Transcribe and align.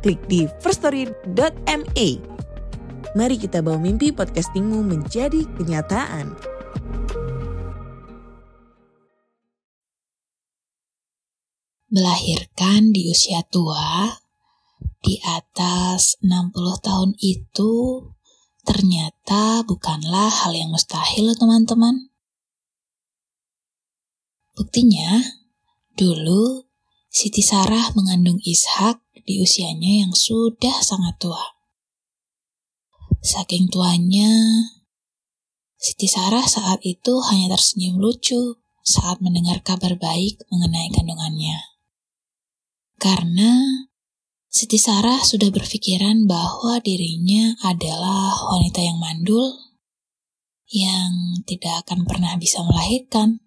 klik 0.00 0.20
di 0.26 0.48
firststory.me. 0.64 2.08
Mari 3.10 3.36
kita 3.36 3.60
bawa 3.60 3.76
mimpi 3.76 4.14
podcastingmu 4.14 4.80
menjadi 4.86 5.44
kenyataan. 5.58 6.32
Melahirkan 11.90 12.94
di 12.94 13.10
usia 13.10 13.42
tua, 13.50 14.14
di 15.02 15.18
atas 15.26 16.22
60 16.22 16.54
tahun 16.86 17.10
itu 17.18 17.72
ternyata 18.62 19.66
bukanlah 19.66 20.30
hal 20.30 20.54
yang 20.54 20.70
mustahil 20.70 21.34
teman-teman. 21.34 22.14
Buktinya, 24.54 25.18
dulu 25.98 26.69
Siti 27.10 27.42
Sarah 27.42 27.90
mengandung 27.98 28.38
Ishak 28.38 29.02
di 29.26 29.42
usianya 29.42 30.06
yang 30.06 30.14
sudah 30.14 30.78
sangat 30.78 31.18
tua. 31.18 31.58
Saking 33.18 33.66
tuanya, 33.66 34.30
Siti 35.74 36.06
Sarah 36.06 36.46
saat 36.46 36.78
itu 36.86 37.18
hanya 37.26 37.58
tersenyum 37.58 37.98
lucu 37.98 38.62
saat 38.86 39.18
mendengar 39.18 39.58
kabar 39.66 39.98
baik 39.98 40.38
mengenai 40.54 40.86
kandungannya. 40.94 41.58
Karena 43.02 43.58
Siti 44.46 44.78
Sarah 44.78 45.18
sudah 45.26 45.50
berpikiran 45.50 46.30
bahwa 46.30 46.78
dirinya 46.78 47.58
adalah 47.66 48.38
wanita 48.54 48.86
yang 48.86 49.02
mandul 49.02 49.50
yang 50.70 51.42
tidak 51.42 51.82
akan 51.86 52.06
pernah 52.06 52.38
bisa 52.38 52.62
melahirkan. 52.62 53.42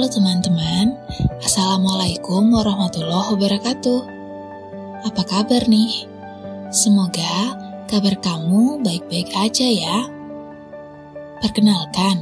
Halo 0.00 0.16
teman-teman, 0.16 0.96
Assalamualaikum 1.44 2.56
warahmatullahi 2.56 3.36
wabarakatuh. 3.36 4.00
Apa 5.04 5.22
kabar 5.28 5.68
nih? 5.68 6.08
Semoga 6.72 7.52
kabar 7.84 8.16
kamu 8.16 8.80
baik-baik 8.80 9.28
aja 9.36 9.68
ya. 9.68 10.08
Perkenalkan, 11.44 12.16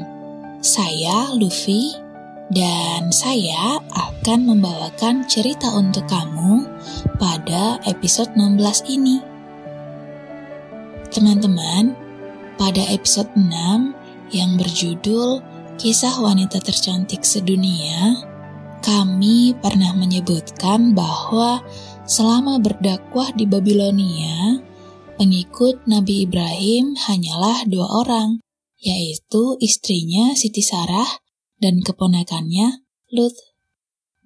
saya 0.59 1.31
Luffy 1.39 1.95
dan 2.51 3.15
saya 3.15 3.79
akan 3.95 4.59
membawakan 4.59 5.31
cerita 5.31 5.71
untuk 5.71 6.03
kamu 6.11 6.67
pada 7.15 7.79
episode 7.87 8.35
16 8.35 8.91
ini. 8.91 9.23
Teman-teman, 11.15 11.95
pada 12.59 12.83
episode 12.91 13.31
6 13.39 13.95
yang 14.35 14.59
berjudul 14.59 15.58
kisah 15.79 16.19
wanita 16.19 16.59
tercantik 16.59 17.23
sedunia, 17.23 18.19
kami 18.83 19.55
pernah 19.63 19.95
menyebutkan 19.95 20.91
bahwa 20.91 21.63
selama 22.03 22.59
berdakwah 22.59 23.31
di 23.31 23.47
Babilonia, 23.47 24.59
pengikut 25.15 25.87
Nabi 25.87 26.27
Ibrahim 26.27 26.99
hanyalah 26.99 27.63
dua 27.71 27.87
orang, 27.95 28.43
yaitu 28.83 29.55
istrinya 29.63 30.35
Siti 30.35 30.67
Sarah 30.67 31.23
dan 31.63 31.79
keponakannya 31.79 32.83
Lut. 33.15 33.39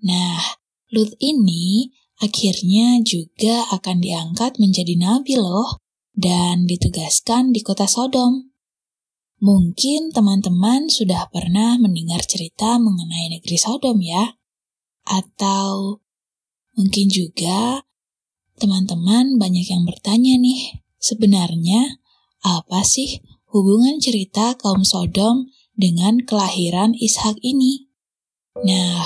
Nah, 0.08 0.40
Lut 0.88 1.12
ini 1.20 1.92
akhirnya 2.24 3.04
juga 3.04 3.68
akan 3.76 4.00
diangkat 4.00 4.56
menjadi 4.56 4.96
nabi 4.96 5.36
loh 5.36 5.76
dan 6.16 6.64
ditugaskan 6.64 7.52
di 7.52 7.60
kota 7.60 7.84
Sodom. 7.84 8.51
Mungkin 9.42 10.14
teman-teman 10.14 10.86
sudah 10.86 11.26
pernah 11.34 11.74
mendengar 11.74 12.22
cerita 12.22 12.78
mengenai 12.78 13.26
negeri 13.26 13.58
Sodom 13.58 13.98
ya. 13.98 14.38
Atau 15.02 15.98
mungkin 16.78 17.10
juga 17.10 17.82
teman-teman 18.62 19.42
banyak 19.42 19.66
yang 19.66 19.82
bertanya 19.82 20.38
nih, 20.38 20.86
sebenarnya 21.02 21.98
apa 22.46 22.86
sih 22.86 23.18
hubungan 23.50 23.98
cerita 23.98 24.54
kaum 24.54 24.86
Sodom 24.86 25.50
dengan 25.74 26.22
kelahiran 26.22 26.94
Ishak 26.94 27.42
ini? 27.42 27.90
Nah, 28.62 29.02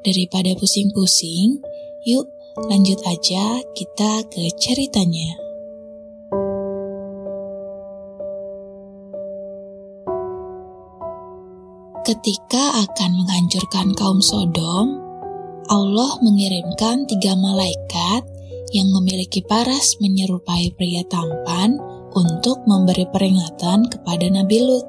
daripada 0.00 0.56
pusing-pusing, 0.56 1.60
yuk 2.08 2.24
lanjut 2.72 3.04
aja 3.04 3.60
kita 3.76 4.24
ke 4.32 4.48
ceritanya. 4.56 5.47
Ketika 12.08 12.88
akan 12.88 13.20
menghancurkan 13.20 13.92
kaum 13.92 14.24
Sodom, 14.24 14.96
Allah 15.68 16.16
mengirimkan 16.24 17.04
tiga 17.04 17.36
malaikat 17.36 18.24
yang 18.72 18.88
memiliki 18.96 19.44
paras 19.44 20.00
menyerupai 20.00 20.72
pria 20.72 21.04
tampan 21.04 21.76
untuk 22.16 22.64
memberi 22.64 23.04
peringatan 23.12 23.92
kepada 23.92 24.24
Nabi 24.24 24.56
Lut. 24.56 24.88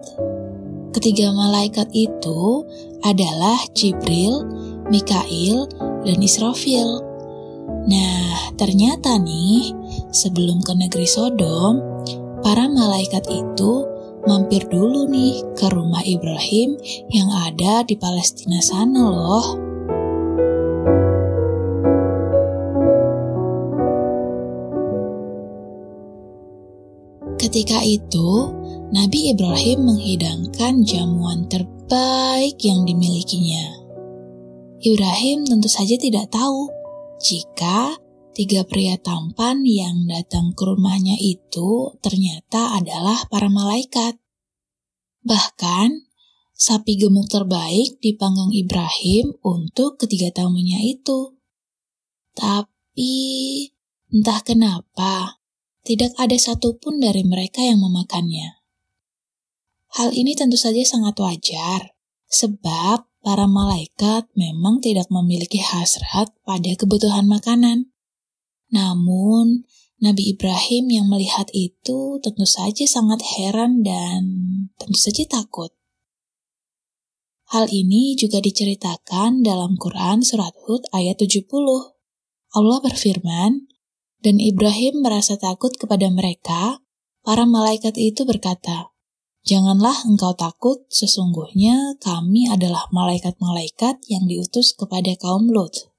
Ketiga 0.96 1.36
malaikat 1.36 1.92
itu 1.92 2.64
adalah 3.04 3.68
Jibril, 3.76 4.48
Mikail, 4.88 5.68
dan 6.08 6.24
Israfil. 6.24 7.04
Nah, 7.84 8.56
ternyata 8.56 9.20
nih, 9.20 9.76
sebelum 10.16 10.64
ke 10.64 10.72
negeri 10.72 11.04
Sodom, 11.04 11.84
para 12.40 12.72
malaikat 12.72 13.28
itu 13.28 13.99
mampir 14.28 14.66
dulu 14.68 15.08
nih 15.08 15.44
ke 15.56 15.70
rumah 15.72 16.04
Ibrahim 16.04 16.76
yang 17.12 17.30
ada 17.32 17.86
di 17.86 17.96
Palestina 17.96 18.60
sana 18.60 19.04
loh. 19.08 19.48
Ketika 27.40 27.82
itu, 27.82 28.52
Nabi 28.92 29.32
Ibrahim 29.32 29.88
menghidangkan 29.88 30.86
jamuan 30.86 31.48
terbaik 31.48 32.60
yang 32.62 32.84
dimilikinya. 32.84 33.80
Ibrahim 34.80 35.48
tentu 35.48 35.68
saja 35.68 35.96
tidak 36.00 36.32
tahu 36.32 36.72
jika 37.20 38.00
tiga 38.40 38.64
pria 38.64 38.96
tampan 38.96 39.68
yang 39.68 40.08
datang 40.08 40.56
ke 40.56 40.64
rumahnya 40.64 41.20
itu 41.20 41.92
ternyata 42.00 42.72
adalah 42.80 43.28
para 43.28 43.52
malaikat. 43.52 44.16
Bahkan, 45.28 46.08
sapi 46.56 46.96
gemuk 46.96 47.28
terbaik 47.28 48.00
dipanggang 48.00 48.56
Ibrahim 48.56 49.36
untuk 49.44 50.00
ketiga 50.00 50.32
tamunya 50.32 50.80
itu. 50.88 51.36
Tapi, 52.32 53.12
entah 54.08 54.40
kenapa, 54.48 55.44
tidak 55.84 56.16
ada 56.16 56.40
satupun 56.40 57.04
dari 57.04 57.28
mereka 57.28 57.60
yang 57.60 57.84
memakannya. 57.84 58.64
Hal 60.00 60.16
ini 60.16 60.32
tentu 60.40 60.56
saja 60.56 60.80
sangat 60.88 61.20
wajar, 61.20 61.92
sebab 62.32 63.04
para 63.20 63.52
malaikat 63.52 64.32
memang 64.40 64.80
tidak 64.80 65.12
memiliki 65.12 65.60
hasrat 65.60 66.32
pada 66.48 66.72
kebutuhan 66.80 67.28
makanan. 67.28 67.92
Namun, 68.70 69.66
Nabi 70.00 70.32
Ibrahim 70.32 70.88
yang 70.88 71.08
melihat 71.12 71.52
itu 71.52 72.24
tentu 72.24 72.48
saja 72.48 72.88
sangat 72.88 73.20
heran 73.36 73.84
dan 73.84 74.22
tentu 74.80 74.96
saja 74.96 75.28
takut. 75.28 75.76
Hal 77.50 77.66
ini 77.74 78.14
juga 78.14 78.40
diceritakan 78.40 79.42
dalam 79.42 79.74
Quran 79.76 80.22
Surat 80.22 80.54
Hud 80.70 80.86
ayat 80.94 81.18
70. 81.18 81.50
Allah 82.54 82.80
berfirman, 82.80 83.68
dan 84.22 84.36
Ibrahim 84.38 85.02
merasa 85.02 85.36
takut 85.36 85.74
kepada 85.76 86.08
mereka, 86.14 86.80
para 87.26 87.50
malaikat 87.50 87.98
itu 87.98 88.24
berkata, 88.24 88.94
Janganlah 89.48 90.06
engkau 90.06 90.36
takut, 90.38 90.86
sesungguhnya 90.94 91.98
kami 91.98 92.46
adalah 92.52 92.86
malaikat-malaikat 92.94 94.04
yang 94.12 94.30
diutus 94.30 94.76
kepada 94.78 95.16
kaum 95.18 95.50
Lot. 95.50 95.90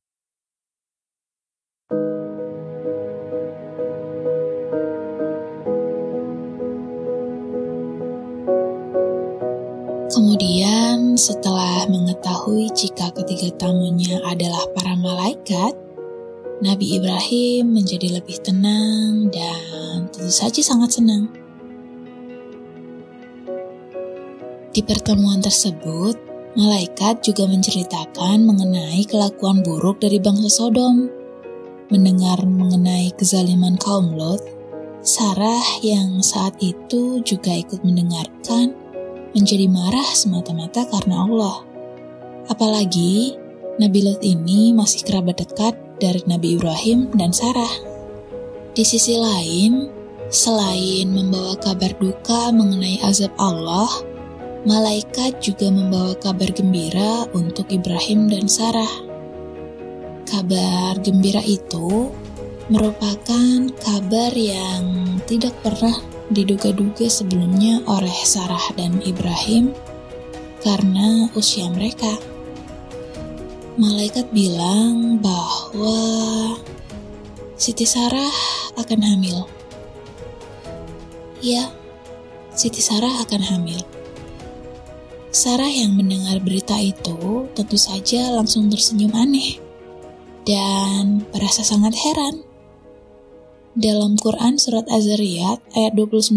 Kemudian, 10.21 11.17
setelah 11.17 11.89
mengetahui 11.89 12.69
jika 12.77 13.09
ketiga 13.17 13.57
tamunya 13.57 14.21
adalah 14.29 14.69
para 14.77 14.93
malaikat, 14.93 15.73
Nabi 16.61 17.01
Ibrahim 17.01 17.73
menjadi 17.73 18.21
lebih 18.21 18.37
tenang 18.45 19.33
dan 19.33 20.13
tentu 20.13 20.29
saja 20.29 20.61
sangat 20.61 21.01
senang. 21.01 21.33
Di 24.77 24.85
pertemuan 24.85 25.41
tersebut, 25.41 26.21
malaikat 26.53 27.25
juga 27.25 27.49
menceritakan 27.49 28.45
mengenai 28.45 29.01
kelakuan 29.09 29.65
buruk 29.65 30.05
dari 30.05 30.21
bangsa 30.21 30.53
Sodom. 30.53 31.09
Mendengar 31.89 32.45
mengenai 32.45 33.09
kezaliman 33.17 33.81
kaum 33.81 34.13
Lot, 34.21 34.45
Sarah 35.01 35.81
yang 35.81 36.21
saat 36.21 36.61
itu 36.61 37.25
juga 37.25 37.57
ikut 37.57 37.81
mendengarkan 37.81 38.90
menjadi 39.35 39.67
marah 39.71 40.11
semata-mata 40.15 40.87
karena 40.91 41.27
Allah. 41.27 41.57
Apalagi 42.51 43.39
Nabi 43.79 44.01
Lot 44.05 44.21
ini 44.27 44.75
masih 44.75 45.07
kerabat 45.07 45.41
dekat 45.41 45.79
dari 46.03 46.21
Nabi 46.27 46.59
Ibrahim 46.59 47.09
dan 47.15 47.31
Sarah. 47.31 47.71
Di 48.75 48.83
sisi 48.83 49.15
lain, 49.15 49.87
selain 50.33 51.11
membawa 51.11 51.55
kabar 51.59 51.95
duka 51.99 52.51
mengenai 52.51 52.99
azab 53.07 53.31
Allah, 53.39 53.89
malaikat 54.67 55.39
juga 55.41 55.71
membawa 55.71 56.13
kabar 56.19 56.51
gembira 56.53 57.25
untuk 57.33 57.71
Ibrahim 57.71 58.29
dan 58.29 58.51
Sarah. 58.51 58.91
Kabar 60.27 60.99
gembira 61.03 61.43
itu 61.43 62.11
merupakan 62.71 63.67
kabar 63.83 64.31
yang 64.37 65.19
tidak 65.27 65.55
pernah 65.65 65.99
diduga-duga 66.31 67.11
sebelumnya 67.11 67.83
oleh 67.91 68.15
Sarah 68.23 68.63
dan 68.79 69.03
Ibrahim 69.03 69.75
karena 70.63 71.27
usia 71.35 71.67
mereka. 71.69 72.15
Malaikat 73.75 74.31
bilang 74.31 75.19
bahwa 75.19 75.99
Siti 77.59 77.85
Sarah 77.85 78.33
akan 78.79 79.01
hamil. 79.03 79.45
Ya, 81.43 81.69
Siti 82.55 82.81
Sarah 82.81 83.21
akan 83.27 83.43
hamil. 83.43 83.81
Sarah 85.31 85.71
yang 85.71 85.95
mendengar 85.95 86.43
berita 86.43 86.75
itu 86.79 87.47
tentu 87.55 87.79
saja 87.79 88.35
langsung 88.35 88.67
tersenyum 88.67 89.15
aneh 89.15 89.63
dan 90.43 91.23
merasa 91.31 91.63
sangat 91.63 91.95
heran 91.95 92.43
dalam 93.79 94.19
Quran 94.19 94.59
Surat 94.59 94.87
Az-Zariyat 94.91 95.63
ayat 95.79 95.93
29, 95.95 96.35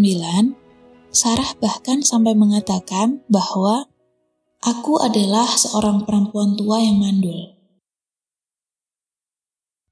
Sarah 1.14 1.50
bahkan 1.58 2.02
sampai 2.02 2.34
mengatakan 2.34 3.22
bahwa 3.30 3.90
Aku 4.64 4.96
adalah 4.96 5.44
seorang 5.44 6.08
perempuan 6.08 6.56
tua 6.56 6.80
yang 6.80 6.96
mandul. 6.96 7.52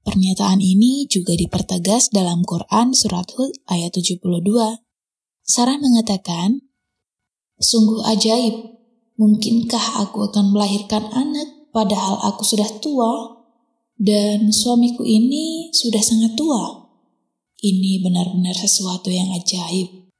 Pernyataan 0.01 0.65
ini 0.65 1.05
juga 1.05 1.37
dipertegas 1.37 2.09
dalam 2.09 2.41
Quran 2.41 2.97
Surat 2.97 3.29
Hud 3.37 3.53
ayat 3.69 3.93
72. 3.93 4.17
Sarah 5.45 5.77
mengatakan, 5.77 6.65
Sungguh 7.61 8.01
ajaib, 8.01 8.81
mungkinkah 9.21 10.01
aku 10.01 10.25
akan 10.33 10.57
melahirkan 10.57 11.05
anak 11.13 11.69
padahal 11.69 12.17
aku 12.33 12.41
sudah 12.41 12.67
tua 12.81 13.45
dan 14.01 14.49
suamiku 14.49 15.05
ini 15.05 15.69
sudah 15.69 16.01
sangat 16.01 16.33
tua? 16.33 16.82
Ini 17.63 18.03
benar-benar 18.03 18.59
sesuatu 18.59 19.07
yang 19.07 19.31
ajaib. 19.39 20.11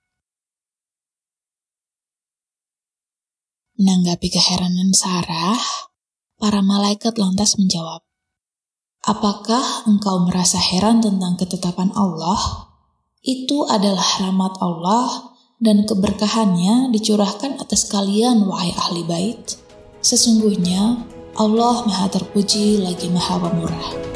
Menanggapi 3.75 4.31
keheranan 4.31 4.95
Sarah, 4.95 5.59
para 6.39 6.63
malaikat 6.63 7.19
lantas 7.19 7.59
menjawab, 7.59 7.99
Apakah 9.03 9.83
engkau 9.83 10.23
merasa 10.23 10.55
heran 10.55 11.03
tentang 11.03 11.35
ketetapan 11.35 11.91
Allah? 11.99 12.71
Itu 13.19 13.67
adalah 13.67 14.23
rahmat 14.23 14.63
Allah 14.63 15.35
dan 15.59 15.83
keberkahannya 15.83 16.95
dicurahkan 16.95 17.59
atas 17.59 17.91
kalian, 17.91 18.47
wahai 18.47 18.71
ahli 18.71 19.03
bait. 19.03 19.59
Sesungguhnya 19.99 21.03
Allah 21.35 21.83
Maha 21.83 22.07
Terpuji 22.07 22.79
lagi 22.79 23.11
Maha 23.11 23.35
Pemurah. 23.43 24.12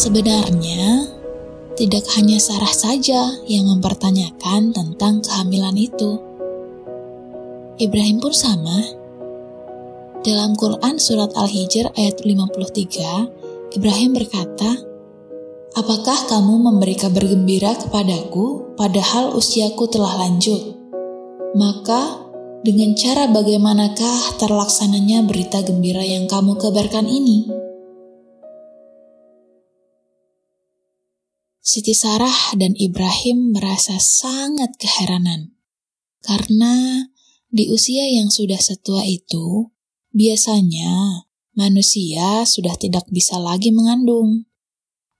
Sebenarnya, 0.00 1.12
tidak 1.76 2.08
hanya 2.16 2.40
Sarah 2.40 2.72
saja 2.72 3.36
yang 3.44 3.68
mempertanyakan 3.68 4.72
tentang 4.72 5.20
kehamilan 5.20 5.76
itu. 5.76 6.16
Ibrahim 7.76 8.16
pun 8.16 8.32
sama. 8.32 8.80
Dalam 10.24 10.56
Quran 10.56 10.96
Surat 10.96 11.36
Al-Hijr 11.36 11.92
ayat 12.00 12.24
53, 12.24 13.76
Ibrahim 13.76 14.16
berkata, 14.16 14.80
Apakah 15.76 16.32
kamu 16.32 16.64
memberi 16.64 16.96
kabar 16.96 17.28
gembira 17.28 17.76
kepadaku 17.76 18.72
padahal 18.80 19.36
usiaku 19.36 19.84
telah 19.92 20.16
lanjut? 20.16 20.80
Maka, 21.52 22.24
dengan 22.64 22.96
cara 22.96 23.28
bagaimanakah 23.28 24.40
terlaksananya 24.40 25.28
berita 25.28 25.60
gembira 25.60 26.00
yang 26.00 26.24
kamu 26.24 26.56
kabarkan 26.56 27.04
ini?' 27.04 27.59
Siti 31.70 31.94
Sarah 31.94 32.58
dan 32.58 32.74
Ibrahim 32.74 33.54
merasa 33.54 34.02
sangat 34.02 34.74
keheranan 34.74 35.54
karena 36.18 37.06
di 37.46 37.70
usia 37.70 38.10
yang 38.10 38.26
sudah 38.26 38.58
setua 38.58 39.06
itu, 39.06 39.70
biasanya 40.10 41.22
manusia 41.54 42.42
sudah 42.42 42.74
tidak 42.74 43.06
bisa 43.14 43.38
lagi 43.38 43.70
mengandung. 43.70 44.50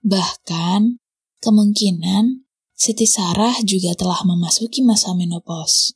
Bahkan, 0.03 0.99
kemungkinan 1.39 2.43
Siti 2.75 3.07
Sarah 3.07 3.55
juga 3.63 3.95
telah 3.95 4.27
memasuki 4.27 4.83
masa 4.83 5.15
menopause. 5.15 5.95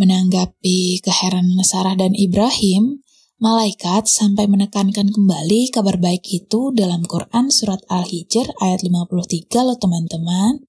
Menanggapi 0.00 1.04
keheranan 1.04 1.60
Sarah 1.60 1.92
dan 1.92 2.16
Ibrahim, 2.16 3.04
Malaikat 3.38 4.10
sampai 4.10 4.50
menekankan 4.50 5.14
kembali 5.14 5.70
kabar 5.70 5.94
baik 5.94 6.26
itu 6.26 6.74
dalam 6.74 7.06
Quran 7.06 7.54
Surat 7.54 7.78
Al-Hijr 7.86 8.50
ayat 8.58 8.82
53 8.82 9.62
loh 9.62 9.78
teman-teman. 9.78 10.66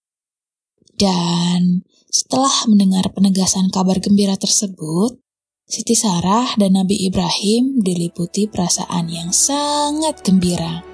Dan 0.93 1.81
setelah 2.13 2.69
mendengar 2.69 3.09
penegasan 3.09 3.73
kabar 3.73 3.97
gembira 3.97 4.37
tersebut, 4.37 5.17
Siti 5.65 5.97
Sarah 5.97 6.53
dan 6.61 6.77
Nabi 6.77 7.09
Ibrahim 7.09 7.81
diliputi 7.81 8.45
perasaan 8.45 9.09
yang 9.09 9.33
sangat 9.33 10.21
gembira. 10.21 10.85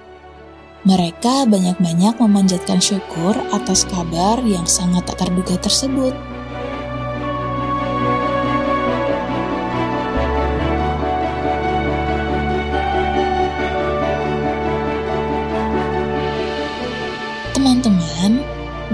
Mereka 0.88 1.44
banyak-banyak 1.51 2.24
memanjatkan 2.24 2.79
syukur 2.79 3.36
atas 3.51 3.84
kabar 3.84 4.39
yang 4.48 4.63
sangat 4.63 5.12
tak 5.12 5.27
terduga 5.27 5.60
tersebut. 5.60 6.15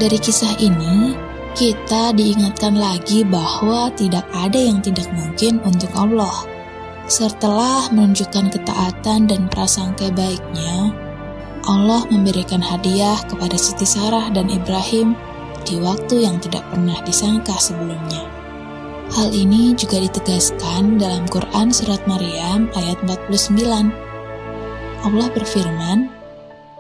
Dari 0.02 0.18
kisah 0.18 0.58
ini, 0.58 1.14
kita 1.54 2.10
diingatkan 2.18 2.74
lagi 2.74 3.22
bahwa 3.22 3.94
tidak 3.94 4.26
ada 4.34 4.58
yang 4.58 4.82
tidak 4.82 5.06
mungkin 5.14 5.62
untuk 5.62 5.94
Allah. 5.94 6.42
Setelah 7.06 7.86
menunjukkan 7.94 8.50
ketaatan 8.50 9.30
dan 9.30 9.46
prasangka 9.54 10.10
baiknya, 10.10 10.90
Allah 11.70 12.02
memberikan 12.10 12.66
hadiah 12.66 13.22
kepada 13.30 13.54
Siti 13.54 13.86
Sarah 13.86 14.34
dan 14.34 14.50
Ibrahim 14.50 15.14
di 15.70 15.78
waktu 15.78 16.26
yang 16.26 16.42
tidak 16.42 16.66
pernah 16.74 16.98
disangka 17.06 17.54
sebelumnya. 17.62 18.26
Hal 19.14 19.30
ini 19.30 19.78
juga 19.78 20.02
ditegaskan 20.02 20.98
dalam 20.98 21.30
Quran 21.30 21.70
Surat 21.70 22.02
Maryam 22.10 22.74
ayat 22.74 22.98
49. 23.06 23.94
Allah 25.06 25.30
berfirman, 25.30 26.21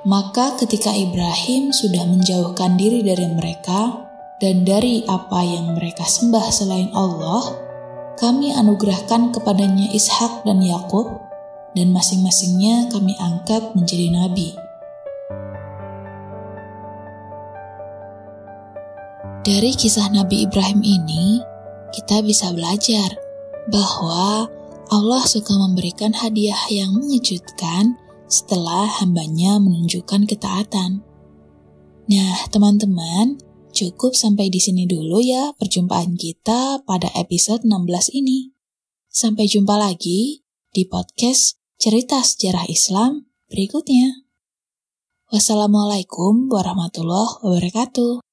maka 0.02 0.58
ketika 0.58 0.90
Ibrahim 0.90 1.70
sudah 1.70 2.10
menjauhkan 2.10 2.74
diri 2.74 3.06
dari 3.06 3.30
mereka 3.30 4.10
dan 4.42 4.66
dari 4.66 5.06
apa 5.06 5.46
yang 5.46 5.78
mereka 5.78 6.02
sembah 6.02 6.48
selain 6.50 6.90
Allah, 6.98 7.46
kami 8.18 8.50
anugerahkan 8.50 9.30
kepadanya 9.30 9.94
Ishak 9.94 10.42
dan 10.42 10.66
Yakub, 10.66 11.06
dan 11.78 11.94
masing-masingnya 11.94 12.90
kami 12.90 13.14
angkat 13.22 13.62
menjadi 13.78 14.10
nabi. 14.10 14.58
Dari 19.42 19.74
kisah 19.74 20.06
Nabi 20.14 20.46
Ibrahim 20.46 20.86
ini, 20.86 21.42
kita 21.90 22.22
bisa 22.22 22.54
belajar 22.54 23.18
bahwa 23.74 24.46
Allah 24.94 25.24
suka 25.26 25.58
memberikan 25.58 26.14
hadiah 26.14 26.62
yang 26.70 26.94
mengejutkan 26.94 27.98
setelah 28.32 28.88
hambanya 29.04 29.60
menunjukkan 29.60 30.24
ketaatan. 30.24 31.04
Nah, 32.08 32.36
teman-teman, 32.48 33.36
cukup 33.76 34.16
sampai 34.16 34.48
di 34.48 34.64
sini 34.64 34.88
dulu 34.88 35.20
ya 35.20 35.52
perjumpaan 35.60 36.16
kita 36.16 36.80
pada 36.88 37.12
episode 37.20 37.68
16 37.68 38.16
ini. 38.16 38.56
Sampai 39.12 39.52
jumpa 39.52 39.76
lagi 39.76 40.48
di 40.72 40.88
podcast 40.88 41.60
Cerita 41.76 42.24
Sejarah 42.24 42.72
Islam 42.72 43.28
berikutnya. 43.52 44.24
Wassalamualaikum 45.28 46.48
warahmatullahi 46.48 47.44
wabarakatuh. 47.44 48.31